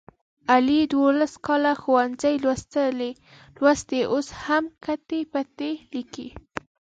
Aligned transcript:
علي 0.53 0.79
دوولس 0.91 1.33
کاله 1.45 1.73
ښوونځی 1.81 2.35
لوستی 3.59 3.99
اوس 4.13 4.27
هم 4.43 4.63
کتې 4.83 5.19
پتې 5.31 5.71
لیکي. 5.95 6.27